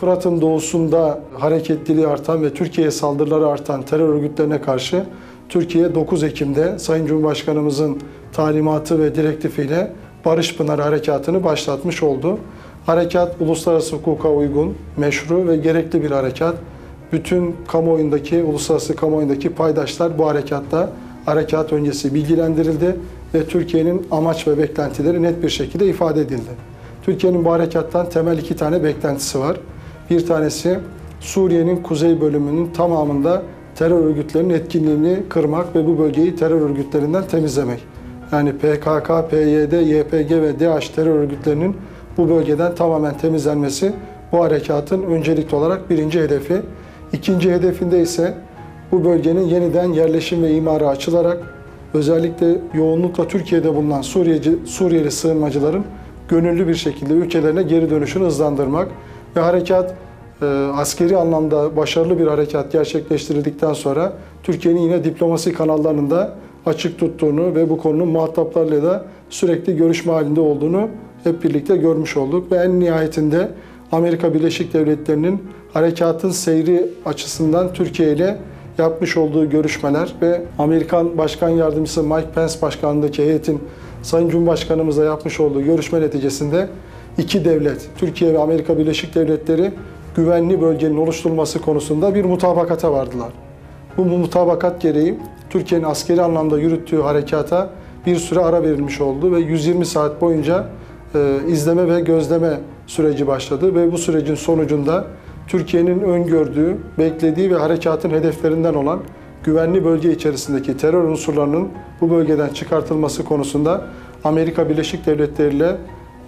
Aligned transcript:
Fırat'ın 0.00 0.40
doğusunda 0.40 1.20
hareketliliği 1.34 2.06
artan 2.06 2.42
ve 2.42 2.54
Türkiye'ye 2.54 2.90
saldırıları 2.90 3.46
artan 3.46 3.82
terör 3.82 4.08
örgütlerine 4.08 4.60
karşı 4.60 5.04
Türkiye 5.48 5.94
9 5.94 6.22
Ekim'de 6.22 6.78
Sayın 6.78 7.06
Cumhurbaşkanımızın 7.06 7.98
talimatı 8.32 8.98
ve 8.98 9.14
direktifiyle 9.14 9.92
Barış 10.24 10.56
Pınarı 10.56 10.82
Harekatı'nı 10.82 11.44
başlatmış 11.44 12.02
oldu. 12.02 12.38
Harekat 12.86 13.40
uluslararası 13.40 13.96
hukuka 13.96 14.30
uygun, 14.30 14.74
meşru 14.96 15.48
ve 15.48 15.56
gerekli 15.56 16.02
bir 16.02 16.10
harekat. 16.10 16.54
Bütün 17.12 17.56
kamuoyundaki, 17.68 18.42
uluslararası 18.42 18.96
kamuoyundaki 18.96 19.50
paydaşlar 19.50 20.18
bu 20.18 20.28
harekatta 20.28 20.90
harekat 21.24 21.72
öncesi 21.72 22.14
bilgilendirildi 22.14 22.96
ve 23.34 23.44
Türkiye'nin 23.44 24.06
amaç 24.10 24.48
ve 24.48 24.58
beklentileri 24.58 25.22
net 25.22 25.42
bir 25.42 25.48
şekilde 25.48 25.86
ifade 25.86 26.20
edildi. 26.20 26.50
Türkiye'nin 27.02 27.44
bu 27.44 27.52
harekattan 27.52 28.08
temel 28.08 28.38
iki 28.38 28.56
tane 28.56 28.84
beklentisi 28.84 29.38
var. 29.38 29.56
Bir 30.10 30.26
tanesi 30.26 30.78
Suriye'nin 31.20 31.82
kuzey 31.82 32.20
bölümünün 32.20 32.66
tamamında 32.72 33.42
terör 33.74 34.04
örgütlerinin 34.04 34.54
etkinliğini 34.54 35.18
kırmak 35.28 35.74
ve 35.76 35.86
bu 35.86 35.98
bölgeyi 35.98 36.36
terör 36.36 36.60
örgütlerinden 36.60 37.24
temizlemek. 37.26 37.84
Yani 38.32 38.52
PKK, 38.52 39.30
PYD, 39.30 39.72
YPG 39.72 40.30
ve 40.30 40.60
DH 40.60 40.94
terör 40.94 41.14
örgütlerinin 41.14 41.76
bu 42.16 42.28
bölgeden 42.28 42.74
tamamen 42.74 43.18
temizlenmesi 43.18 43.92
bu 44.32 44.44
harekatın 44.44 45.02
öncelikli 45.02 45.54
olarak 45.54 45.90
birinci 45.90 46.20
hedefi. 46.20 46.62
İkinci 47.12 47.52
hedefinde 47.52 48.02
ise 48.02 48.34
bu 48.92 49.04
bölgenin 49.04 49.44
yeniden 49.44 49.92
yerleşim 49.92 50.42
ve 50.42 50.50
imara 50.50 50.88
açılarak 50.88 51.38
özellikle 51.94 52.60
yoğunlukla 52.74 53.28
Türkiye'de 53.28 53.74
bulunan 53.74 54.02
Suriyeci, 54.02 54.58
Suriyeli 54.66 55.10
sığınmacıların 55.10 55.84
gönüllü 56.28 56.68
bir 56.68 56.74
şekilde 56.74 57.12
ülkelerine 57.12 57.62
geri 57.62 57.90
dönüşünü 57.90 58.24
hızlandırmak 58.24 58.88
ve 59.36 59.40
harekat 59.40 59.94
e, 60.42 60.46
askeri 60.74 61.16
anlamda 61.16 61.76
başarılı 61.76 62.18
bir 62.18 62.26
harekat 62.26 62.72
gerçekleştirildikten 62.72 63.72
sonra 63.72 64.12
Türkiye'nin 64.42 64.80
yine 64.80 65.04
diplomasi 65.04 65.52
kanallarının 65.52 66.10
da 66.10 66.34
açık 66.66 66.98
tuttuğunu 66.98 67.54
ve 67.54 67.70
bu 67.70 67.78
konunun 67.78 68.08
muhataplarıyla 68.08 68.82
da 68.82 69.04
sürekli 69.30 69.76
görüşme 69.76 70.12
halinde 70.12 70.40
olduğunu 70.40 70.88
hep 71.24 71.44
birlikte 71.44 71.76
görmüş 71.76 72.16
olduk. 72.16 72.52
Ve 72.52 72.56
en 72.56 72.80
nihayetinde 72.80 73.48
Amerika 73.92 74.34
Birleşik 74.34 74.74
Devletleri'nin 74.74 75.42
harekatın 75.72 76.30
seyri 76.30 76.88
açısından 77.04 77.72
Türkiye 77.72 78.12
ile 78.12 78.38
yapmış 78.78 79.16
olduğu 79.16 79.50
görüşmeler 79.50 80.14
ve 80.22 80.42
Amerikan 80.58 81.18
Başkan 81.18 81.48
Yardımcısı 81.48 82.02
Mike 82.02 82.30
Pence 82.34 82.54
başkanlığındaki 82.62 83.22
heyetin 83.22 83.60
Sayın 84.02 84.28
Cumhurbaşkanımızla 84.28 85.04
yapmış 85.04 85.40
olduğu 85.40 85.62
görüşme 85.62 86.00
neticesinde 86.00 86.68
iki 87.18 87.44
devlet, 87.44 87.88
Türkiye 87.98 88.34
ve 88.34 88.38
Amerika 88.38 88.78
Birleşik 88.78 89.14
Devletleri 89.14 89.72
güvenli 90.16 90.60
bölgenin 90.60 90.96
oluşturulması 90.96 91.60
konusunda 91.60 92.14
bir 92.14 92.24
mutabakata 92.24 92.92
vardılar. 92.92 93.32
Bu 93.96 94.04
mutabakat 94.04 94.80
gereği 94.80 95.18
Türkiye'nin 95.50 95.84
askeri 95.84 96.22
anlamda 96.22 96.58
yürüttüğü 96.58 97.00
harekata 97.00 97.70
bir 98.06 98.16
süre 98.16 98.40
ara 98.40 98.62
verilmiş 98.62 99.00
oldu 99.00 99.32
ve 99.32 99.40
120 99.40 99.86
saat 99.86 100.20
boyunca 100.20 100.66
e, 101.14 101.38
izleme 101.48 101.88
ve 101.94 102.00
gözleme 102.00 102.60
süreci 102.86 103.26
başladı 103.26 103.74
ve 103.74 103.92
bu 103.92 103.98
sürecin 103.98 104.34
sonucunda 104.34 105.04
Türkiye'nin 105.48 106.00
öngördüğü, 106.00 106.76
beklediği 106.98 107.50
ve 107.50 107.56
harekatın 107.56 108.10
hedeflerinden 108.10 108.74
olan 108.74 109.00
güvenli 109.44 109.84
bölge 109.84 110.12
içerisindeki 110.12 110.76
terör 110.76 111.04
unsurlarının 111.04 111.68
bu 112.00 112.10
bölgeden 112.10 112.48
çıkartılması 112.48 113.24
konusunda 113.24 113.84
Amerika 114.24 114.68
Birleşik 114.68 115.06
Devletleri 115.06 115.56
ile 115.56 115.76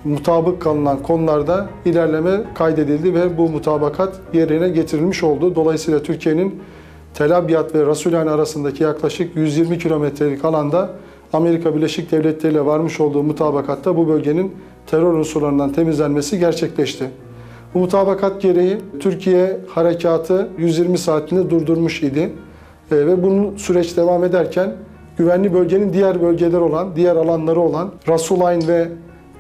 mutabık 0.05 0.63
kalınan 0.63 1.03
konularda 1.03 1.69
ilerleme 1.85 2.41
kaydedildi 2.55 3.15
ve 3.15 3.39
bu 3.39 3.49
mutabakat 3.49 4.21
yerine 4.33 4.69
getirilmiş 4.69 5.23
oldu. 5.23 5.55
Dolayısıyla 5.55 6.03
Türkiye'nin 6.03 6.63
Tel 7.15 7.37
Abyad 7.37 7.75
ve 7.75 7.87
Rasulhane 7.87 8.31
arasındaki 8.31 8.83
yaklaşık 8.83 9.37
120 9.37 9.79
kilometrelik 9.79 10.45
alanda 10.45 10.91
Amerika 11.33 11.77
Birleşik 11.77 12.13
Devletleri 12.13 12.53
ile 12.53 12.67
varmış 12.67 13.01
olduğu 13.01 13.23
mutabakatta 13.23 13.97
bu 13.97 14.09
bölgenin 14.09 14.53
terör 14.87 15.13
unsurlarından 15.13 15.73
temizlenmesi 15.73 16.39
gerçekleşti. 16.39 17.11
Bu 17.75 17.79
mutabakat 17.79 18.43
gereği 18.43 18.79
Türkiye 19.01 19.61
harekatı 19.69 20.49
120 20.59 20.99
saatinde 20.99 21.51
durdurmuş 21.51 22.03
idi. 22.03 22.33
E, 22.93 22.97
ve 22.97 23.23
bunun 23.23 23.57
süreç 23.57 23.97
devam 23.97 24.25
ederken 24.25 24.73
güvenli 25.19 25.55
bölgenin 25.55 25.93
diğer 25.93 26.23
bölgeler 26.23 26.61
olan, 26.61 26.97
diğer 26.97 27.17
alanları 27.17 27.61
olan 27.61 27.93
Rasulayn 28.09 28.69
ve 28.69 28.89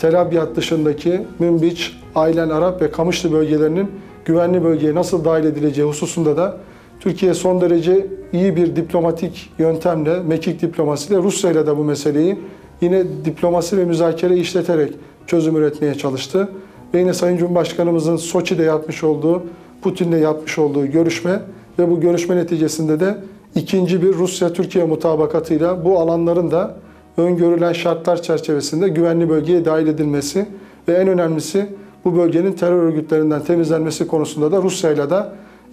Tel 0.01 0.21
Abyad 0.21 0.57
dışındaki 0.57 1.21
Münbiç, 1.39 1.97
Aylen 2.15 2.49
Arap 2.49 2.83
ve 2.83 2.91
Kamışlı 2.91 3.33
bölgelerinin 3.33 3.91
güvenli 4.25 4.65
bölgeye 4.65 4.95
nasıl 4.95 5.25
dahil 5.25 5.45
edileceği 5.45 5.89
hususunda 5.89 6.37
da 6.37 6.57
Türkiye 7.01 7.35
son 7.35 7.61
derece 7.61 8.07
iyi 8.33 8.57
bir 8.57 8.77
diplomatik 8.77 9.53
yöntemle, 9.59 10.21
mekik 10.21 10.63
diplomasiyle 10.63 11.23
Rusya 11.23 11.51
ile 11.51 11.67
de 11.67 11.77
bu 11.77 11.85
meseleyi 11.85 12.39
yine 12.81 13.05
diplomasi 13.25 13.79
ve 13.79 13.85
müzakere 13.85 14.37
işleterek 14.37 14.93
çözüm 15.27 15.57
üretmeye 15.57 15.95
çalıştı. 15.95 16.49
Ve 16.95 16.99
yine 16.99 17.15
Sayın 17.15 17.37
Cumhurbaşkanımızın 17.37 18.17
Soçi'de 18.17 18.63
yapmış 18.63 19.05
olduğu, 19.05 19.43
Putin'le 19.83 20.21
yapmış 20.21 20.59
olduğu 20.59 20.87
görüşme 20.87 21.41
ve 21.79 21.91
bu 21.91 22.01
görüşme 22.01 22.37
neticesinde 22.37 23.01
de 23.01 23.17
ikinci 23.55 24.03
bir 24.03 24.15
Rusya-Türkiye 24.15 24.85
mutabakatıyla 24.85 25.85
bu 25.85 26.01
alanların 26.01 26.51
da 26.51 26.77
öngörülen 27.21 27.73
şartlar 27.73 28.23
çerçevesinde 28.23 28.89
güvenli 28.89 29.29
bölgeye 29.29 29.65
dahil 29.65 29.87
edilmesi 29.87 30.47
ve 30.89 30.95
en 30.95 31.09
önemlisi 31.09 31.67
bu 32.05 32.17
bölgenin 32.17 32.53
terör 32.53 32.83
örgütlerinden 32.83 33.45
temizlenmesi 33.45 34.07
konusunda 34.07 34.53
da 34.53 34.63
Rusya 34.63 34.91
ile 34.91 35.11
de 35.11 35.23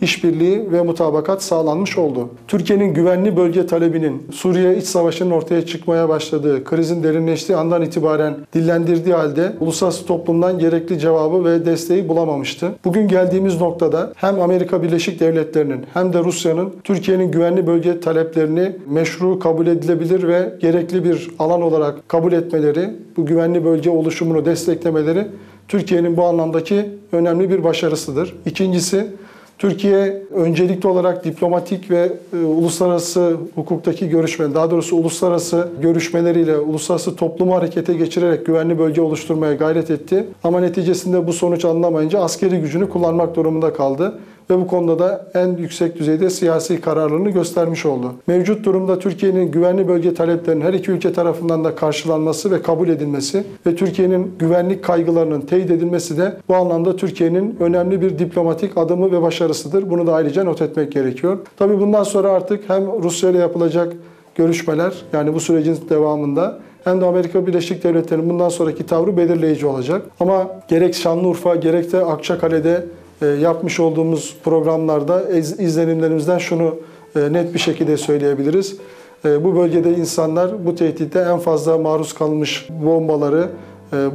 işbirliği 0.02 0.72
ve 0.72 0.82
mutabakat 0.82 1.44
sağlanmış 1.44 1.98
oldu. 1.98 2.30
Türkiye'nin 2.48 2.94
güvenli 2.94 3.38
bölge 3.38 3.68
talebinin 3.68 4.28
Suriye 4.32 4.78
iç 4.78 4.84
savaşının 4.84 5.32
ortaya 5.32 5.66
çıkmaya 5.66 6.10
başladığı, 6.10 6.64
krizin 6.64 7.04
derinleştiği 7.04 7.58
andan 7.58 7.82
itibaren 7.82 8.36
dillendirdiği 8.54 9.16
halde 9.16 9.54
uluslararası 9.60 10.06
toplumdan 10.06 10.60
gerekli 10.60 11.00
cevabı 11.00 11.46
ve 11.46 11.66
desteği 11.66 12.10
bulamamıştı. 12.10 12.72
Bugün 12.86 13.08
geldiğimiz 13.08 13.62
noktada 13.62 14.14
hem 14.16 14.42
Amerika 14.42 14.84
Birleşik 14.84 15.20
Devletleri'nin 15.20 15.86
hem 15.94 16.14
de 16.14 16.24
Rusya'nın 16.24 16.74
Türkiye'nin 16.84 17.32
güvenli 17.32 17.68
bölge 17.68 18.00
taleplerini 18.00 18.76
meşru 18.90 19.40
kabul 19.40 19.68
edilebilir 19.68 20.28
ve 20.28 20.54
gerekli 20.62 21.04
bir 21.04 21.30
alan 21.40 21.62
olarak 21.62 22.10
kabul 22.10 22.34
etmeleri, 22.34 22.90
bu 23.18 23.26
güvenli 23.26 23.66
bölge 23.66 23.90
oluşumunu 23.90 24.46
desteklemeleri 24.46 25.28
Türkiye'nin 25.68 26.18
bu 26.18 26.24
anlamdaki 26.24 26.86
önemli 27.12 27.50
bir 27.50 27.64
başarısıdır. 27.64 28.36
İkincisi, 28.46 29.08
Türkiye 29.58 30.24
öncelikli 30.36 30.88
olarak 30.88 31.26
diplomatik 31.26 31.92
ve 31.92 32.12
e, 32.34 32.38
uluslararası 32.38 33.38
hukuktaki 33.56 34.10
görüşme, 34.10 34.54
daha 34.54 34.72
doğrusu 34.72 34.96
uluslararası 34.96 35.70
görüşmeleriyle 35.82 36.58
uluslararası 36.58 37.16
toplumu 37.16 37.56
harekete 37.56 37.94
geçirerek 37.94 38.46
güvenli 38.46 38.80
bölge 38.80 39.02
oluşturmaya 39.02 39.54
gayret 39.54 39.92
etti. 39.92 40.26
Ama 40.44 40.60
neticesinde 40.60 41.28
bu 41.28 41.34
sonuç 41.34 41.66
alınamayınca 41.66 42.20
askeri 42.20 42.60
gücünü 42.60 42.90
kullanmak 42.90 43.36
durumunda 43.36 43.74
kaldı 43.74 44.20
ve 44.50 44.58
bu 44.60 44.68
konuda 44.68 45.00
da 45.00 45.28
en 45.34 45.58
yüksek 45.58 46.00
düzeyde 46.00 46.30
siyasi 46.30 46.82
kararlılığını 46.82 47.30
göstermiş 47.30 47.86
oldu. 47.86 48.14
Mevcut 48.28 48.66
durumda 48.66 49.00
Türkiye'nin 49.00 49.52
güvenli 49.52 49.88
bölge 49.88 50.14
taleplerinin 50.14 50.66
her 50.66 50.74
iki 50.74 50.92
ülke 50.92 51.14
tarafından 51.14 51.64
da 51.64 51.76
karşılanması 51.76 52.52
ve 52.52 52.62
kabul 52.62 52.90
edilmesi 52.90 53.44
ve 53.66 53.76
Türkiye'nin 53.76 54.36
güvenlik 54.40 54.84
kaygılarının 54.84 55.42
teyit 55.42 55.72
edilmesi 55.72 56.18
de 56.18 56.38
bu 56.50 56.56
anlamda 56.56 56.96
Türkiye'nin 56.96 57.58
önemli 57.60 58.02
bir 58.02 58.20
diplomatik 58.20 58.78
adımı 58.78 59.12
ve 59.12 59.22
başarısıdır. 59.22 59.90
Bunu 59.90 60.08
da 60.08 60.14
ayrıca 60.14 60.44
not 60.44 60.62
etmek 60.62 60.92
gerekiyor. 60.92 61.38
Tabii 61.58 61.80
bundan 61.80 62.04
sonra 62.04 62.30
artık 62.30 62.70
hem 62.70 63.04
Rusya 63.04 63.30
ile 63.30 63.38
yapılacak 63.38 63.94
görüşmeler 64.36 64.94
yani 65.14 65.34
bu 65.34 65.40
sürecin 65.40 65.78
devamında 65.90 66.60
hem 66.84 67.02
de 67.02 67.06
Amerika 67.06 67.48
Birleşik 67.48 67.84
Devletleri'nin 67.84 68.30
bundan 68.30 68.50
sonraki 68.50 68.86
tavrı 68.86 69.18
belirleyici 69.18 69.66
olacak. 69.66 70.02
Ama 70.20 70.48
gerek 70.68 70.96
Şanlıurfa 70.96 71.56
gerek 71.56 71.92
de 71.92 72.06
Akçakale'de 72.06 72.86
yapmış 73.26 73.80
olduğumuz 73.80 74.38
programlarda 74.44 75.30
izlenimlerimizden 75.60 76.38
şunu 76.38 76.76
e, 77.16 77.34
net 77.34 77.54
bir 77.54 77.60
şekilde 77.60 77.98
söyleyebiliriz. 77.98 78.78
E, 79.26 79.44
bu 79.44 79.56
bölgede 79.56 79.96
insanlar 79.96 80.66
bu 80.66 80.76
tehditte 80.76 81.20
en 81.20 81.40
fazla 81.40 81.78
maruz 81.78 82.14
kalmış 82.14 82.68
bombaları, 82.70 83.50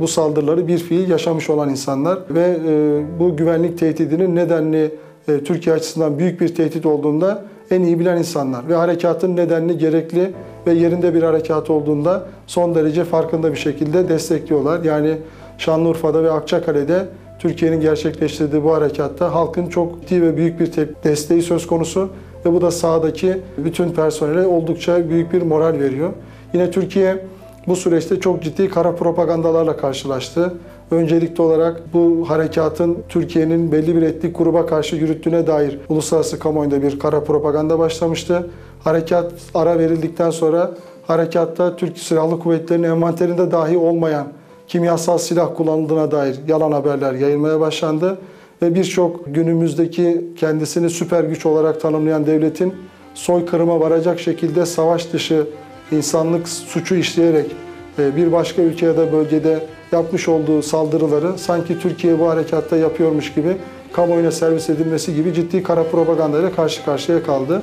bu 0.00 0.08
saldırıları 0.08 0.68
bir 0.68 0.78
fiil 0.78 1.10
yaşamış 1.10 1.50
olan 1.50 1.68
insanlar 1.68 2.18
ve 2.30 2.56
bu 3.20 3.36
güvenlik 3.36 3.78
tehdidinin 3.78 4.36
nedenli 4.36 4.94
Türkiye 5.26 5.74
açısından 5.74 6.18
büyük 6.18 6.40
bir 6.40 6.54
tehdit 6.54 6.86
olduğunda 6.86 7.44
en 7.70 7.82
iyi 7.82 7.98
bilen 7.98 8.16
insanlar 8.16 8.68
ve 8.68 8.74
harekatın 8.74 9.36
nedenli 9.36 9.78
gerekli 9.78 10.32
ve 10.66 10.72
yerinde 10.72 11.14
bir 11.14 11.22
harekat 11.22 11.70
olduğunda 11.70 12.26
son 12.46 12.74
derece 12.74 13.04
farkında 13.04 13.52
bir 13.52 13.56
şekilde 13.56 14.08
destekliyorlar. 14.08 14.84
Yani 14.84 15.16
Şanlıurfa'da 15.58 16.22
ve 16.22 16.30
Akçakale'de 16.30 17.06
Türkiye'nin 17.42 17.80
gerçekleştirdiği 17.80 18.64
bu 18.64 18.74
harekatta 18.74 19.34
halkın 19.34 19.66
çok 19.66 20.00
ciddi 20.00 20.22
ve 20.22 20.36
büyük 20.36 20.60
bir 20.60 20.72
desteği 21.04 21.42
söz 21.42 21.66
konusu 21.66 22.08
ve 22.46 22.52
bu 22.52 22.60
da 22.60 22.70
sahadaki 22.70 23.38
bütün 23.58 23.90
personele 23.90 24.46
oldukça 24.46 25.08
büyük 25.08 25.32
bir 25.32 25.42
moral 25.42 25.78
veriyor. 25.78 26.12
Yine 26.54 26.70
Türkiye 26.70 27.26
bu 27.66 27.76
süreçte 27.76 28.20
çok 28.20 28.42
ciddi 28.42 28.68
kara 28.68 28.94
propagandalarla 28.94 29.76
karşılaştı. 29.76 30.54
Öncelikli 30.90 31.42
olarak 31.42 31.82
bu 31.94 32.24
harekatın 32.28 32.98
Türkiye'nin 33.08 33.72
belli 33.72 33.96
bir 33.96 34.02
etnik 34.02 34.38
gruba 34.38 34.66
karşı 34.66 34.96
yürüttüğüne 34.96 35.46
dair 35.46 35.78
uluslararası 35.88 36.38
kamuoyunda 36.38 36.82
bir 36.82 36.98
kara 36.98 37.24
propaganda 37.24 37.78
başlamıştı. 37.78 38.50
Harekat 38.84 39.32
ara 39.54 39.78
verildikten 39.78 40.30
sonra 40.30 40.70
harekatta 41.06 41.76
Türk 41.76 41.98
Silahlı 41.98 42.38
Kuvvetleri'nin 42.38 42.88
envanterinde 42.88 43.50
dahi 43.50 43.78
olmayan 43.78 44.26
kimyasal 44.68 45.18
silah 45.18 45.54
kullanıldığına 45.56 46.10
dair 46.10 46.36
yalan 46.48 46.72
haberler 46.72 47.12
yayılmaya 47.12 47.60
başlandı 47.60 48.18
ve 48.62 48.74
birçok 48.74 49.34
günümüzdeki 49.34 50.24
kendisini 50.36 50.90
süper 50.90 51.24
güç 51.24 51.46
olarak 51.46 51.80
tanımlayan 51.80 52.26
devletin 52.26 52.74
soykırıma 53.14 53.80
varacak 53.80 54.20
şekilde 54.20 54.66
savaş 54.66 55.12
dışı 55.12 55.46
insanlık 55.92 56.48
suçu 56.48 56.94
işleyerek 56.94 57.46
e, 57.98 58.16
bir 58.16 58.32
başka 58.32 58.62
ülke 58.62 58.86
ya 58.86 58.96
da 58.96 59.12
bölgede 59.12 59.66
yapmış 59.92 60.28
olduğu 60.28 60.62
saldırıları 60.62 61.38
sanki 61.38 61.80
Türkiye 61.80 62.18
bu 62.18 62.28
harekatta 62.28 62.76
yapıyormuş 62.76 63.34
gibi 63.34 63.56
kamuoyuna 63.92 64.30
servis 64.30 64.70
edilmesi 64.70 65.14
gibi 65.14 65.34
ciddi 65.34 65.62
kara 65.62 65.82
propagandayla 65.84 66.52
karşı 66.52 66.84
karşıya 66.84 67.22
kaldı. 67.22 67.62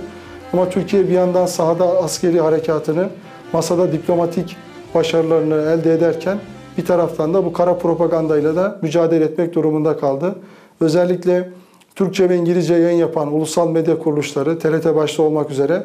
Ama 0.53 0.69
Türkiye 0.69 1.07
bir 1.07 1.13
yandan 1.13 1.45
sahada 1.45 2.03
askeri 2.03 2.41
harekatını, 2.41 3.09
masada 3.53 3.91
diplomatik 3.91 4.57
başarılarını 4.95 5.55
elde 5.55 5.93
ederken 5.93 6.39
bir 6.79 6.85
taraftan 6.85 7.33
da 7.33 7.45
bu 7.45 7.53
kara 7.53 7.77
propagandayla 7.77 8.55
da 8.55 8.79
mücadele 8.81 9.23
etmek 9.23 9.55
durumunda 9.55 9.97
kaldı. 9.97 10.35
Özellikle 10.81 11.49
Türkçe 11.95 12.29
ve 12.29 12.35
İngilizce 12.35 12.73
yayın 12.73 12.97
yapan 12.97 13.33
ulusal 13.33 13.69
medya 13.69 13.99
kuruluşları, 13.99 14.59
TRT 14.59 14.95
başta 14.95 15.23
olmak 15.23 15.51
üzere 15.51 15.83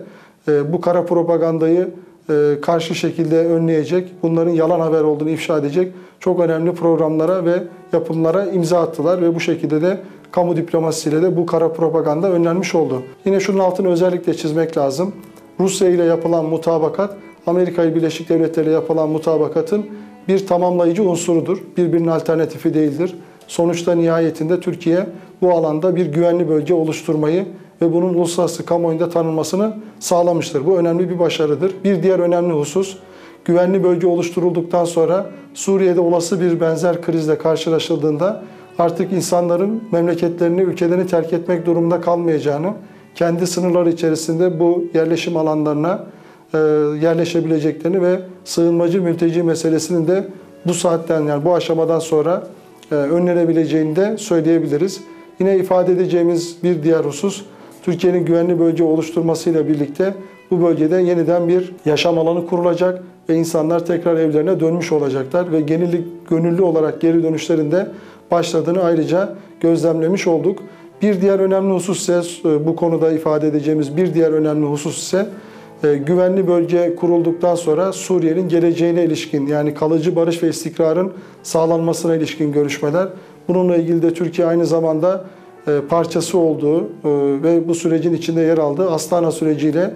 e, 0.49 0.73
bu 0.73 0.81
kara 0.81 1.05
propagandayı 1.05 1.91
e, 2.31 2.61
karşı 2.62 2.94
şekilde 2.94 3.38
önleyecek, 3.38 4.12
bunların 4.23 4.50
yalan 4.50 4.81
haber 4.81 5.00
olduğunu 5.00 5.31
ifşa 5.31 5.58
edecek 5.58 5.93
çok 6.20 6.41
önemli 6.41 6.75
programlara 6.75 7.44
ve 7.44 7.62
yapımlara 7.93 8.44
imza 8.44 8.81
attılar 8.81 9.23
ve 9.23 9.35
bu 9.35 9.41
şekilde 9.41 9.82
de 9.82 10.00
kamu 10.32 10.56
diplomasisiyle 10.56 11.23
de 11.23 11.37
bu 11.37 11.46
kara 11.46 11.73
propaganda 11.73 12.31
önlenmiş 12.31 12.75
oldu. 12.75 13.02
Yine 13.25 13.41
şunun 13.41 13.58
altını 13.58 13.88
özellikle 13.88 14.35
çizmek 14.35 14.76
lazım. 14.76 15.12
Rusya 15.61 15.88
ile 15.88 16.05
yapılan 16.05 16.44
mutabakat, 16.44 17.17
Amerika 17.46 17.94
Birleşik 17.94 18.29
Devletleri 18.29 18.67
ile 18.67 18.73
yapılan 18.75 19.08
mutabakatın 19.08 19.87
bir 20.29 20.47
tamamlayıcı 20.47 21.03
unsurudur. 21.03 21.59
Birbirinin 21.76 22.09
alternatifi 22.09 22.75
değildir. 22.75 23.15
Sonuçta 23.47 23.94
nihayetinde 23.94 24.61
Türkiye 24.61 25.06
bu 25.43 25.50
alanda 25.50 25.97
bir 25.97 26.06
güvenli 26.06 26.49
bölge 26.49 26.75
oluşturmayı 26.75 27.47
ve 27.82 27.93
bunun 27.93 28.15
uluslararası 28.15 28.67
kamuoyunda 28.67 29.11
tanınmasını 29.11 29.76
sağlamıştır. 30.00 30.67
Bu 30.67 30.79
önemli 30.79 31.11
bir 31.11 31.19
başarıdır. 31.19 31.75
Bir 31.85 32.03
diğer 32.03 32.19
önemli 32.19 32.53
husus, 32.53 32.97
güvenli 33.44 33.85
bölge 33.85 34.06
oluşturulduktan 34.06 34.85
sonra 34.85 35.31
Suriye'de 35.55 36.00
olası 36.00 36.41
bir 36.41 36.61
benzer 36.61 37.03
krizle 37.03 37.38
karşılaşıldığında 37.38 38.43
artık 38.79 39.12
insanların 39.12 39.82
memleketlerini, 39.93 40.61
ülkelerini 40.61 41.06
terk 41.06 41.32
etmek 41.32 41.67
durumunda 41.67 42.00
kalmayacağını, 42.00 42.73
kendi 43.15 43.47
sınırları 43.47 43.91
içerisinde 43.91 44.61
bu 44.61 44.85
yerleşim 44.94 45.37
alanlarına 45.37 46.05
e, 46.55 46.59
yerleşebileceklerini 47.03 48.03
ve 48.03 48.20
sığınmacı 48.44 49.02
mülteci 49.02 49.43
meselesinin 49.43 50.06
de 50.06 50.29
bu 50.67 50.75
saatten 50.75 51.23
yani 51.23 51.44
bu 51.44 51.55
aşamadan 51.55 51.99
sonra 51.99 52.46
e, 52.93 52.94
önlenebileceğini 52.94 53.96
de 53.96 54.19
söyleyebiliriz. 54.19 55.00
Yine 55.41 55.56
ifade 55.56 55.93
edeceğimiz 55.93 56.56
bir 56.62 56.82
diğer 56.82 57.05
husus 57.05 57.44
Türkiye'nin 57.82 58.25
güvenli 58.25 58.58
bölge 58.58 58.85
oluşturmasıyla 58.85 59.69
birlikte 59.69 60.14
bu 60.50 60.62
bölgede 60.62 60.96
yeniden 60.96 61.49
bir 61.49 61.73
yaşam 61.85 62.19
alanı 62.19 62.46
kurulacak 62.46 63.02
ve 63.29 63.35
insanlar 63.35 63.87
tekrar 63.87 64.17
evlerine 64.17 64.61
dönmüş 64.61 64.93
olacaklar 64.93 65.52
ve 65.52 65.61
gönüllü, 65.61 66.05
gönüllü 66.31 66.62
olarak 66.62 67.00
geri 67.00 67.23
dönüşlerinde 67.23 67.88
başladığını 68.31 68.82
ayrıca 68.82 69.35
gözlemlemiş 69.61 70.26
olduk. 70.26 70.58
Bir 71.02 71.20
diğer 71.20 71.38
önemli 71.38 71.75
husus 71.75 72.00
ise 72.00 72.20
e, 72.44 72.67
bu 72.67 72.76
konuda 72.76 73.12
ifade 73.12 73.49
edeceğimiz 73.49 73.96
bir 73.96 74.14
diğer 74.14 74.31
önemli 74.31 74.67
husus 74.67 74.99
ise 74.99 75.26
güvenli 75.93 76.49
bölge 76.49 76.95
kurulduktan 76.97 77.55
sonra 77.55 77.93
Suriye'nin 77.93 78.49
geleceğine 78.49 79.05
ilişkin 79.05 79.47
yani 79.47 79.75
kalıcı 79.75 80.17
barış 80.17 80.43
ve 80.43 80.49
istikrarın 80.49 81.13
sağlanmasına 81.43 82.15
ilişkin 82.15 82.53
görüşmeler. 82.53 83.09
Bununla 83.49 83.77
ilgili 83.77 84.03
de 84.03 84.15
Türkiye 84.15 84.47
aynı 84.47 84.67
zamanda 84.67 85.25
e, 85.67 85.81
parçası 85.89 86.39
olduğu 86.39 86.89
ve 87.43 87.69
bu 87.69 87.75
sürecin 87.75 88.15
içinde 88.15 88.41
yer 88.41 88.59
aldığı 88.59 88.91
Astana 88.91 89.31
süreciyle 89.31 89.95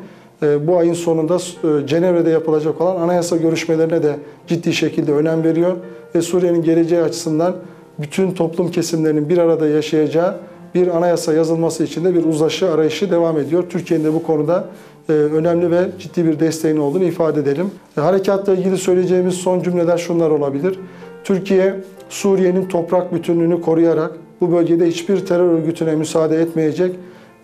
bu 0.61 0.77
ayın 0.77 0.95
sonunda 0.95 1.39
Cenevre'de 1.87 2.31
yapılacak 2.31 2.81
olan 2.81 2.97
anayasa 2.97 3.37
görüşmelerine 3.37 4.03
de 4.03 4.17
ciddi 4.47 4.73
şekilde 4.73 5.13
önem 5.13 5.45
veriyor 5.45 5.77
ve 6.15 6.23
Suriye'nin 6.23 6.63
geleceği 6.63 7.03
açısından 7.03 7.57
bütün 7.99 8.31
toplum 8.31 8.71
kesimlerinin 8.71 9.29
bir 9.29 9.39
arada 9.39 9.69
yaşayacağı 9.69 10.35
bir 10.75 10.97
anayasa 10.97 11.35
yazılması 11.35 11.85
için 11.85 12.05
de 12.05 12.15
bir 12.15 12.25
uzlaşı 12.25 12.71
arayışı 12.71 13.11
devam 13.11 13.39
ediyor. 13.39 13.65
Türkiye'nin 13.71 14.05
de 14.05 14.15
bu 14.15 14.23
konuda 14.23 14.59
e, 14.59 14.98
önemli 15.13 15.71
ve 15.71 15.89
ciddi 15.99 16.25
bir 16.25 16.41
desteğin 16.41 16.77
olduğunu 16.77 17.05
ifade 17.05 17.41
edelim. 17.41 17.71
E, 17.99 18.01
harekatla 18.01 18.55
ilgili 18.55 18.77
söyleyeceğimiz 18.77 19.35
son 19.35 19.63
cümleler 19.63 19.99
şunlar 19.99 20.31
olabilir. 20.31 20.79
Türkiye, 21.25 21.75
Suriye'nin 22.09 22.69
toprak 22.69 23.15
bütünlüğünü 23.15 23.61
koruyarak 23.61 24.13
bu 24.41 24.53
bölgede 24.53 24.87
hiçbir 24.87 25.27
terör 25.27 25.53
örgütüne 25.53 25.95
müsaade 25.95 26.43
etmeyecek 26.43 26.97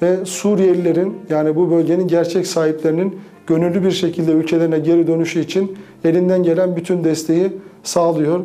ve 0.03 0.25
Suriyelilerin 0.25 1.17
yani 1.29 1.57
bu 1.57 1.71
bölgenin 1.71 2.09
gerçek 2.09 2.47
sahiplerinin 2.47 3.19
gönüllü 3.47 3.85
bir 3.85 3.91
şekilde 3.91 4.33
ülkelerine 4.33 4.79
geri 4.79 5.07
dönüşü 5.07 5.41
için 5.41 5.77
elinden 6.05 6.43
gelen 6.43 6.77
bütün 6.77 7.05
desteği 7.05 7.53
sağlıyor. 7.83 8.41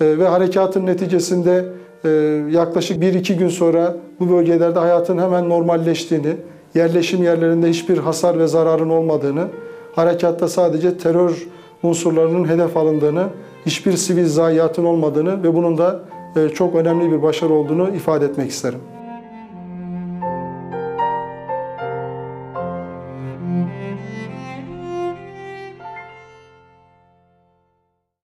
E, 0.00 0.18
ve 0.18 0.28
harekatın 0.28 0.86
neticesinde 0.86 1.64
e, 2.04 2.08
yaklaşık 2.50 3.02
1-2 3.02 3.36
gün 3.36 3.48
sonra 3.48 3.96
bu 4.20 4.30
bölgelerde 4.30 4.78
hayatın 4.78 5.18
hemen 5.18 5.48
normalleştiğini, 5.48 6.36
yerleşim 6.74 7.22
yerlerinde 7.22 7.68
hiçbir 7.68 7.98
hasar 7.98 8.38
ve 8.38 8.46
zararın 8.46 8.90
olmadığını, 8.90 9.48
harekatta 9.94 10.48
sadece 10.48 10.98
terör 10.98 11.46
unsurlarının 11.82 12.48
hedef 12.48 12.76
alındığını, 12.76 13.28
hiçbir 13.66 13.92
sivil 13.92 14.26
zayiatın 14.26 14.84
olmadığını 14.84 15.42
ve 15.42 15.54
bunun 15.54 15.78
da 15.78 16.00
e, 16.36 16.48
çok 16.48 16.74
önemli 16.74 17.12
bir 17.12 17.22
başarı 17.22 17.52
olduğunu 17.52 17.96
ifade 17.96 18.24
etmek 18.24 18.50
isterim. 18.50 18.80